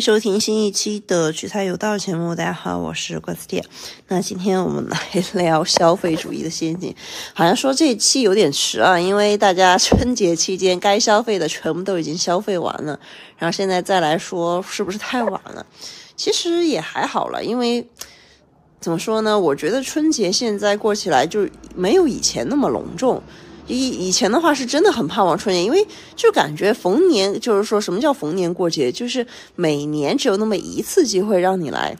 [0.00, 2.34] 收听新一期的取材有道节目。
[2.34, 3.62] 大家好，我是瓜子店。
[4.08, 4.98] 那今天我们来
[5.34, 6.94] 聊消费主义的陷阱。
[7.34, 12.98] 好像说这期有点迟啊，因为大家春节期间该消费的全部都已经消费完了，
[13.36, 15.66] 然后现在再来说是不是太晚了？
[16.16, 17.86] 其实也还好了，因为
[18.80, 19.38] 怎么说呢？
[19.38, 23.22] 我觉得春节现在过起来就没有以前那么隆重。
[23.70, 29.24] 以以前的话是真的很盼望春节，因为就感觉逢年就是说什么叫逢年过节，就是
[29.54, 31.96] 每年只有那么一次机会让你来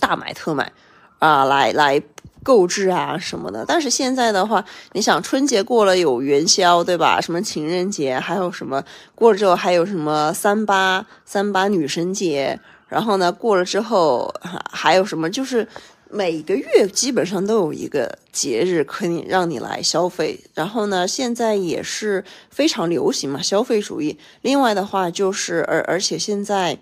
[0.00, 0.72] 大买特买
[1.20, 2.02] 啊，来来
[2.42, 3.64] 购置啊什么的。
[3.66, 7.20] 但是现在的话，你想春节过了有元宵对吧？
[7.20, 8.82] 什么情人节，还有什么
[9.14, 14.34] 过了之后还有什么三八三八女神节，然后呢过了之后
[14.70, 15.68] 还有什么就是。
[16.10, 24.18] 每个月基本上都有一个节日可以让你来消费，然后呢，现在也是非常流行嘛，消费主义。
[24.42, 26.78] 另外的话就是，而而且现在，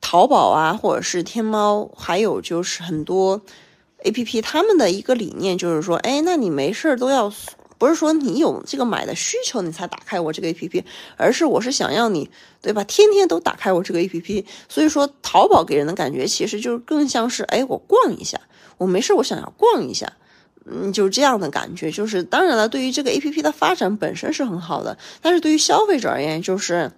[0.00, 3.40] 淘宝啊，或者是天猫，还有就是很多
[4.04, 7.32] A P P，他们的一个理念就是说，哎，那你没事儿都要。
[7.78, 10.84] 不是说你有这个买的需求你才打开我这个 A P P，
[11.16, 12.28] 而是我是想要你，
[12.60, 12.82] 对吧？
[12.84, 18.40] 天天都打开我这个 A P P，所以说淘宝给人的感觉其实就是更像是，哎，我逛一下，
[18.76, 20.12] 我没事我想要逛一下，
[20.66, 21.90] 嗯，就是这样的感觉。
[21.90, 26.90] 就是当然了，对于这个 A P P 的发展本身是很好的，但是对于消费者而言，就是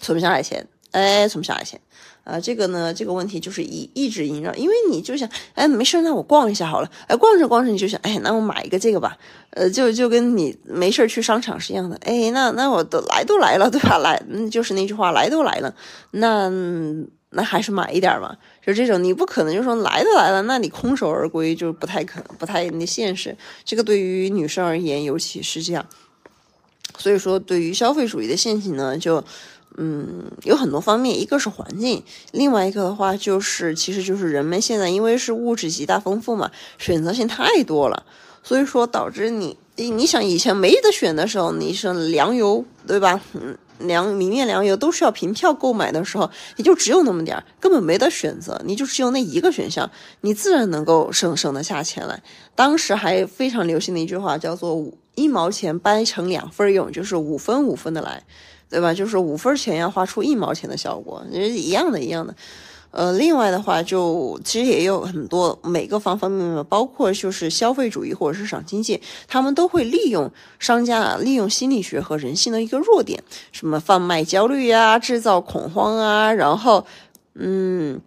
[0.00, 1.78] 存不下来钱，哎，存不下来钱。
[2.24, 9.16] 啊，这个呢，这个问题就是一一直萦绕，因为你就想，哎，没事那我逛一下好了，哎，逛着逛着你就想，哎，那我买一个这个吧，
[9.50, 13.98] 呃，就就跟你没事去商场是一样的，哎，那那我都来都来了，对吧？
[13.98, 15.72] 来，就是那句话，来都来了，
[16.10, 16.50] 那
[17.30, 18.36] 那还是买一点嘛，
[18.66, 23.36] 就这种，你不可能就说来都来了，那你空手而归就不太可能，不太那现实。
[23.64, 25.86] 这个对于女生而言，尤其是这样，
[26.98, 29.22] 所以说对于消费主义的陷阱呢，就。
[29.76, 38.04] 嗯，有很多方面，一个是环境，另外一个的话就是，其实就是人们现在因为是物质极大丰富嘛，选择性太多了，
[38.42, 43.20] 所以说导致你，你想以前没得选的时候，你是粮油对吧？
[43.34, 49.90] 嗯，粮米面粮油都需要凭票购买的时候，也就只有那么点儿，根本没得选择，你就只有那一个选项，
[50.22, 52.22] 你自然能够省省得下钱来。
[52.54, 54.82] 当时还非常流行的一句话叫做
[55.14, 58.22] “一毛钱掰成两份用”，就是五分五分的来。
[58.68, 58.92] 对吧？
[58.92, 62.34] 就是五分钱要花出一毛钱的效果，也是一样的，一样的。
[62.90, 73.22] 呃，另外的话，就其实也有很多每个方方面面，包括就是消费主义或者市场经济，他们都会利用商家，利用心理学和人性的一个弱点，
[73.52, 76.86] 什么贩卖焦虑呀，制造恐慌啊，然后，
[77.34, 78.00] 嗯。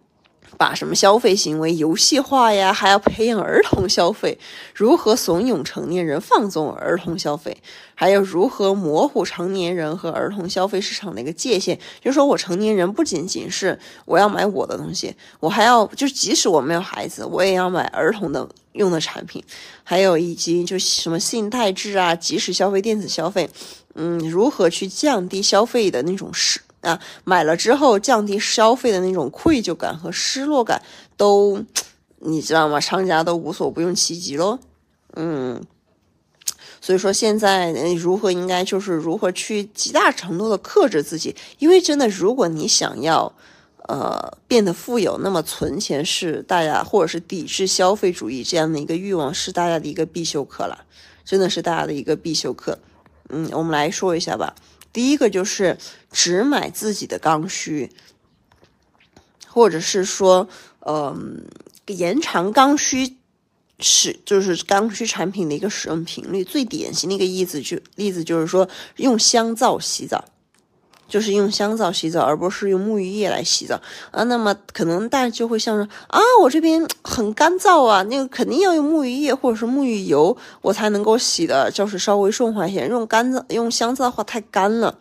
[0.56, 2.72] 把什么消费行为游戏化呀？
[2.72, 4.38] 还要培养儿童消费，
[4.74, 7.56] 如何怂恿成年人放纵儿童消费？
[7.94, 11.78] 还有如何模糊成年人和儿童消费市场的一个界限？
[12.02, 19.42] 就是说我成年人不仅仅是我要买我的东西，我还要就即使我没有孩子，我也要买儿童的用的产品。
[19.84, 23.50] 还有以及就什么信贷制啊，即时消费、电子消费，
[23.94, 26.60] 嗯，如何去降低消费的那种失？
[26.82, 30.80] 啊，买了之后降低消费的那种愧疚感和失落感，
[31.16, 31.62] 都
[32.20, 32.80] 你知道吗？
[32.80, 34.58] 商家都无所不用其极喽。
[35.14, 35.62] 嗯，
[36.80, 43.32] 所以说现在如何应该就是如何去极大程度的克制自己，因为真的，如果你想要
[43.88, 50.84] 呃变得富有，那么存钱是大家或者是抵制消费主义这样的一个欲望是大家的一个必修课了，
[51.24, 52.78] 真的是大家的一个必修课。
[53.28, 54.54] 嗯，我们来说一下吧。
[54.92, 55.78] 第一个就是
[56.10, 57.90] 只买自己的刚需，
[59.46, 60.48] 或者是说，
[60.86, 61.44] 嗯，
[61.86, 63.16] 延长刚需
[63.78, 66.42] 使就是刚需产品的一个使用频率。
[66.44, 70.24] 最典型的一个例子就例子就是说，用香皂洗澡。
[71.10, 73.78] 就是用香皂洗澡，而不是用沐浴液来洗澡
[74.12, 74.22] 啊。
[74.22, 82.86] 那么可能大家就会想说啊，我这边很干燥啊，那个肯定要用沐浴液或者是沐浴油，我才能够洗的，就是稍微顺滑一些。
[82.86, 84.96] 用干燥用香皂的话太干了。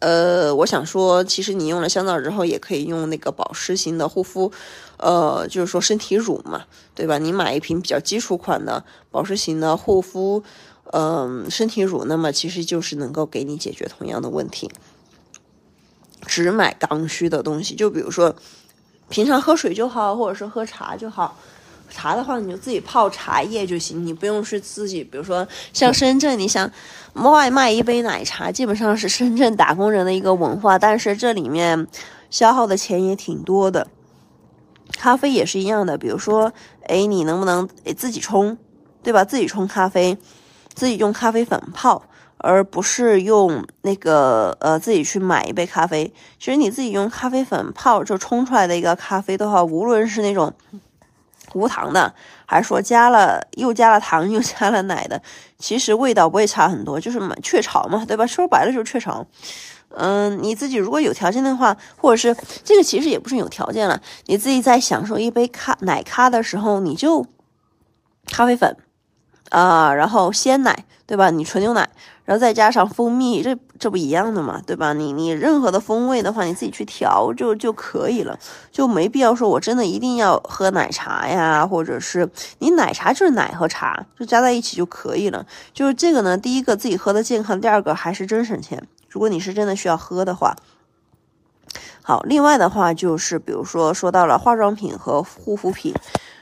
[0.00, 4.52] 呃，我想说，其实你用了香皂之后，也可以用那个保湿型的护肤，
[4.98, 7.16] 呃，就是说身体乳嘛，对吧？
[7.18, 10.42] 你买一瓶比较基础款的保湿型的护肤。
[10.90, 14.70] 嗯，身体乳，那么其实就是能够给你解决同样的问题。
[16.28, 18.32] 只买刚需的东西，就比如说
[19.08, 21.36] 平常喝水就好，或者是喝茶就好。
[21.90, 26.70] 茶的话，你就自己泡茶叶就行，你不用是自己，比如说像深圳，你想
[27.14, 31.86] 外卖一杯奶茶，基本上是深圳打工人的一个文化，但是这里面
[32.30, 33.88] 消耗的钱也挺多的。
[34.92, 36.52] 咖啡也是一样的，比如说，
[36.82, 37.66] 哎，你能不能
[37.96, 38.58] 自己冲，
[39.02, 39.24] 对吧？
[39.24, 40.18] 自己冲咖啡。
[40.74, 42.04] 自己用咖啡粉泡，
[42.38, 46.12] 而不是用那个呃自己去买一杯咖啡。
[46.38, 50.52] 其实你自己用咖啡粉泡就冲出来的一个咖啡的话，无论是那种
[51.54, 52.14] 无糖的，
[52.46, 55.22] 还是说加了又加了糖又加了奶的，
[55.58, 58.26] 其实味道不会差很多，就是雀巢嘛，对吧？
[58.26, 59.26] 说白了就是雀巢。
[59.96, 67.24] 嗯，你自己如果有条件的话，或者是这个其实也不是有条件了，你自己在享受一杯咖奶咖的时候，你就
[68.30, 68.76] 咖啡粉
[69.50, 71.30] 啊，然后鲜奶，对吧？
[71.30, 71.88] 你纯牛奶，
[72.24, 74.92] 然后再加上蜂蜜，这这不一样的嘛，对吧？
[74.92, 78.38] 你你任何的风味的话，你自己去调就就可以了，
[78.70, 82.28] 就没必要说我真的一定要喝奶茶呀，或者是
[82.58, 85.46] 你奶茶就是奶和茶就加在一起就可以了。
[85.72, 88.86] 就是这个呢，第一个自己喝的健康，第二个还是真省钱。
[89.08, 90.54] 如果你是真的需要喝的话，
[92.02, 95.94] 好，另外的话就是，比如说说到了化妆品和护肤品，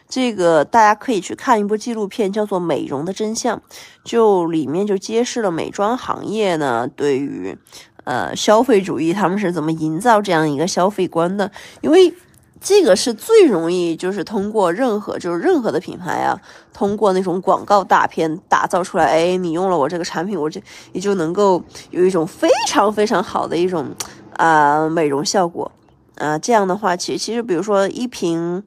[0.09, 3.57] 这个大家可以去看一部纪录片，叫做《美容的真相》，
[4.05, 7.57] 就里面就揭示了美妆行业呢对于
[8.05, 11.51] 呃消费主义他们是怎么营造这样一个消费观的，
[11.81, 12.15] 因为。
[12.59, 16.41] 这个是最容易，就是通过任何就是任何的品牌啊，
[16.73, 19.05] 通过那种广告大片打造出来。
[19.05, 20.59] 哎，你用了我这个产品，我就
[20.93, 23.95] 你就能够有一种非常非常好的一种
[24.37, 25.71] 啊美容效果
[26.17, 26.39] 啊。
[26.39, 28.65] 这样的话，其实其实比如说一瓶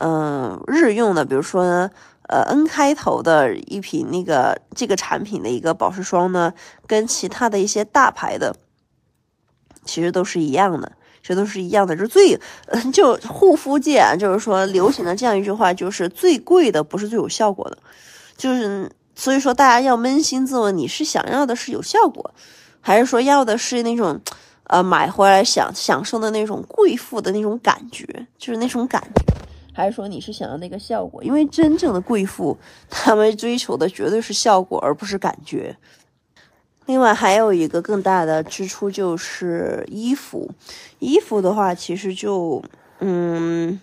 [0.00, 1.62] 嗯日用的，比如说
[2.28, 6.52] 呃 N 开头的一瓶那个这个产品的一个保湿霜呢，
[6.86, 8.56] 跟其他的一些大牌的
[9.84, 10.92] 其实都是一样的。
[11.22, 12.40] 这都是一样的，是最，
[12.94, 17.76] 就护肤界啊，就是说流行的这样一句话，就是最贵的不是最有效果的，
[18.38, 22.32] 就是所以说大家要扪心自问，你是想要的是有效果，
[22.80, 24.18] 还是说要的是那种，
[24.64, 29.29] 呃，买回来享享受的那种贵妇的那种感觉，就是那种感觉，
[29.80, 31.24] 还是说你是想要那个效果？
[31.24, 32.56] 因为真正的贵妇，
[32.88, 35.76] 他们追求的绝对是效果，而不是感觉。
[36.86, 40.50] 另外还有一个更大的支出就是衣服，
[40.98, 42.62] 衣服的话其实就，
[42.98, 43.80] 嗯，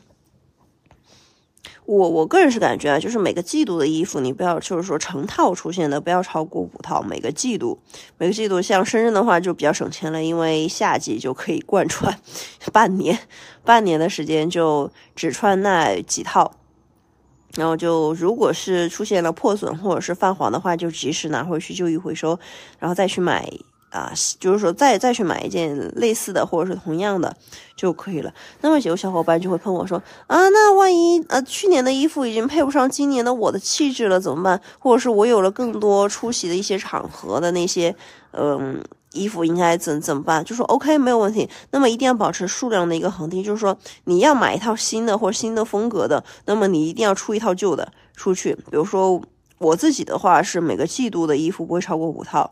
[1.88, 7.80] 我我个人是感觉啊，就是每个季度的衣服你不要就是说成套出现的不要超过五套，每个季度
[8.18, 12.20] 每个季度像深圳的话就比较省钱了，因为夏季就可以贯穿
[12.74, 13.18] 半年，
[13.64, 16.52] 半年的时间就只穿那几套。
[17.56, 22.38] 然后就，如果是出现了破损或者是泛黄的话，就及时拿回去旧衣回收，
[22.78, 23.50] 然后再去买
[23.90, 27.36] 啊，就是说再再去买一件类似的或者是同样的
[27.76, 28.34] 就可以了。
[28.62, 34.62] 那么有小伙伴就会喷我说啊，那万一呃去年的衣服已经配不上今年的我的气质了怎么办？
[34.80, 37.96] 或者是我有了更多出席的一些场合的那些
[38.32, 38.84] 嗯。
[39.14, 40.44] 衣服应该怎怎么办？
[40.44, 41.50] 就说 OK 没有问题。
[41.72, 48.54] 那么一定要保持数量的一个恒定，就是说你要买一套新的或者新的风格的，那么你一定要出一套旧的出去。
[48.54, 49.20] 比如说
[49.58, 52.52] 我自己的话是每个季度的衣服不会超过五套，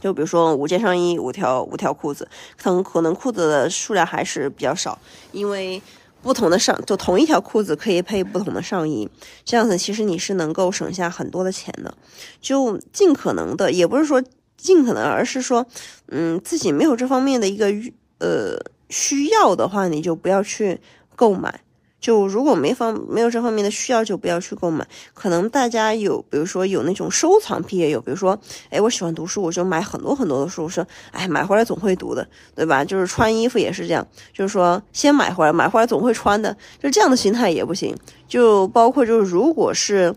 [0.00, 4.98] 就比如说五件上衣、五条五条裤子，可能可能裤子的数量还是比较少，
[5.32, 5.80] 因为
[6.22, 9.08] 不同的上就同一条裤子可以配不同的上衣，
[9.44, 11.94] 这样子其实你是能够省下很多的钱的。
[12.40, 14.22] 就尽可能的，也不是说。
[14.60, 15.64] 尽可能，而是说，
[16.08, 17.66] 嗯，自己没有这方面的一个
[18.18, 18.58] 呃
[18.88, 20.80] 需要的话，你就不要去
[21.14, 21.60] 购买。
[22.00, 24.86] 就如果没方没有这方面的需要，就不要去购买。
[25.14, 28.38] 可能大家有，比如说有那种收藏癖也有，比如说，
[28.70, 32.84] 哎，我喜欢读书，我就买很多很多的书，说，哎，买回来总会读的，对吧？
[32.84, 37.96] 就是穿衣服也是这样，就是说先买回来，买回来总会穿的，就这样的心态也不行。
[38.28, 40.14] 就包括就是如果是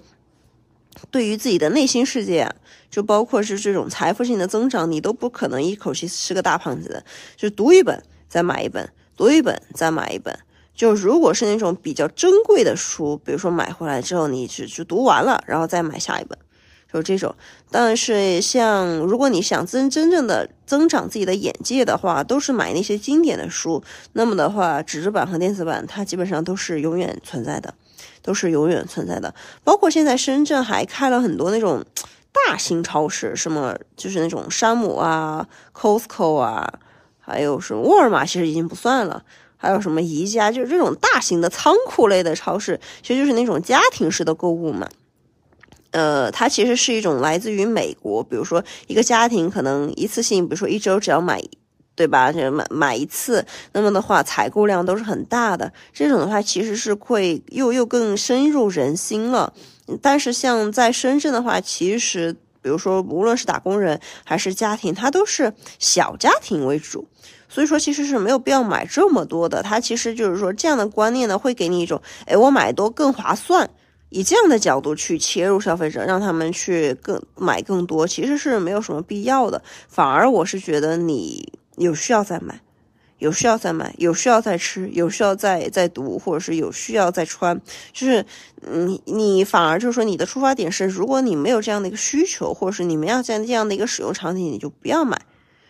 [1.09, 2.41] 对于自己的内心世界。
[2.41, 2.55] 啊
[2.91, 7.01] 就包括是这种财富性的增长，你都不可能一口气吃个大胖子的。
[7.37, 10.37] 就读一本再买一本，读一本再买一本。
[10.73, 16.37] 就如果是那种比较珍贵的书，比如说买回来之后你只就读完了，然后再买下一本，
[16.91, 17.35] 就这种。
[17.69, 23.83] 但是像如果你想真真正的增长自己的眼界的话，都是买那些经典的书。
[24.13, 27.73] 那么的话，纸质版和电子版它基本上都是永远存在的，
[28.21, 29.33] 都是永远存在的。
[29.63, 31.85] 包括现在深圳还开了很多那种。
[32.33, 36.79] 大型超市，什么就是那种山姆啊、Costco 啊，
[37.19, 39.25] 还有什么沃尔玛，其实已经不算了。
[39.61, 44.89] 还有什么宜家，就是这种大型的仓库类的超市，其实就是那种家庭式的购物嘛。
[45.91, 51.39] 呃，它其实是一种来自于美国，比如说一个家庭可能一次性，比如说一周只要买，
[51.95, 52.31] 对吧？
[52.31, 55.71] 就买买一次，那么的话采购量都是很大的。
[55.93, 59.53] 这种的话其实是会又又更深入人心了。
[60.01, 67.07] 但是像在深圳的话，其实比如说无论是打工人还是家庭，它都是小家庭为主，
[67.49, 69.63] 所以说其实是没有必要买这么多的。
[69.63, 73.69] 它其实就是说这样的观念呢，会给你一种，哎，我买多更划算，
[74.09, 79.61] 以这样的角度去切入消费者，让他们去更买更多，其实是没有什么必要的。
[79.87, 82.61] 反而我是觉得你有需要再买，
[83.21, 87.61] 有需要再买，有需要再吃，有需要再再读，或者是有需要再穿，
[87.93, 88.25] 就是
[88.61, 95.21] 你你反而就是说你的出发点是，如果你没有这样的一个需求，或者是你们要在这样的一个使用场景，你就不要买。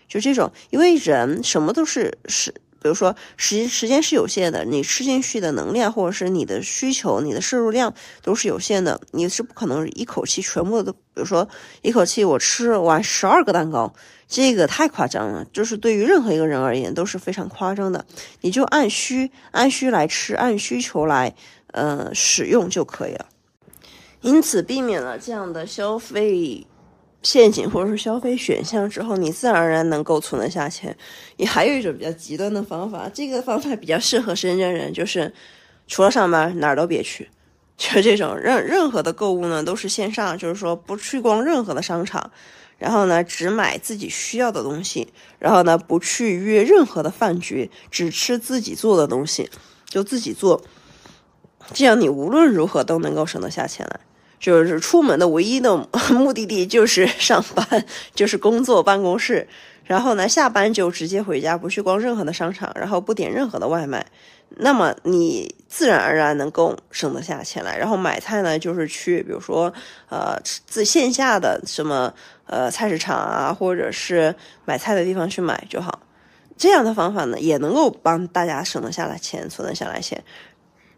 [0.07, 2.53] 就这种，因为人什么都是是。
[2.81, 11.47] 比如说时时间是有限的，你吃进去的能量或者是你的需求、你的摄入量都是有限的，你是不可能一口气全部都，比如说
[11.83, 13.93] 一口气我吃完十二个蛋糕，
[14.27, 18.03] 这个太夸张了，就是对于任何一个人而言都是非常夸张的，
[18.41, 21.35] 你就按需按需来吃，按需求来
[21.67, 23.27] 呃使用就可以了，
[24.21, 26.65] 因此避免了这样的消费。
[27.23, 30.95] 陷阱或者是消费选项之后，你自然而然能够存得下钱。
[31.37, 35.31] 也还有一种比较极端的方法，这个方法比较适合深圳人，就是
[35.87, 37.29] 除了上班哪儿都别去，
[37.77, 42.31] 就这种任任何的购物呢都是线上，就是说不去逛任何的商场，
[42.77, 49.49] 然后呢只买自己需要的东西，然后呢不去约任何的饭局，只吃自己做的东西，
[49.87, 50.63] 就自己做，
[51.73, 53.99] 这样你无论如何都能够省得下钱来。
[54.41, 55.77] 就是出门的唯一的
[56.11, 59.47] 目的地就是上班，就是工作办公室，
[59.85, 64.03] 然后呢下班就直接回家，不去逛任何的商场，然后不点任何的外卖，
[64.57, 67.77] 那么你自然而然能够省得下钱来。
[67.77, 69.71] 然后买菜呢，就是去比如说
[70.09, 72.11] 呃自线下的什么
[72.47, 74.33] 呃菜市场啊，或者是
[74.65, 75.99] 买菜的地方去买就好。
[76.57, 80.23] 这样的方法呢，也能够帮大家省得下来钱，存得下来钱。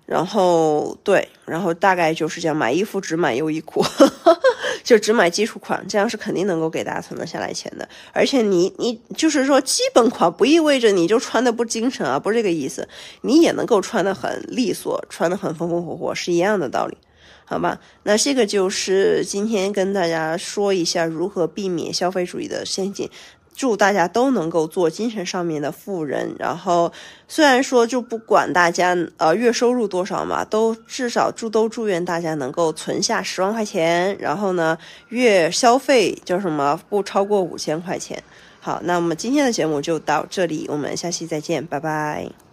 [0.06, 3.84] 然后对，然后大概就是这样，买衣服只买优衣库，
[4.84, 7.88] 就只买基础款，这样是肯定能够给大家存得下来钱的。
[8.12, 12.88] 而且你你就是说基本款，不意味着你就穿的不精神啊，不是这个意思，
[13.22, 16.98] 你也能够穿的很利索，穿的很风风火火，是一样的道理，
[17.46, 17.80] 好吧？
[18.04, 23.10] 那这个就是今天跟大家说一下如何避免消费主义的陷阱。
[23.56, 26.92] 祝大家都能够做精神上面的富人，然后
[27.28, 34.78] 虽然说就不管大家呃月收入多少嘛，都至少祝都祝愿大家能够存下十万块钱，然后呢
[35.10, 38.22] 月消费叫什么不超过五千块钱。
[38.60, 42.53] 好，那我们今天的节目就到这里，我们下期再见，拜拜。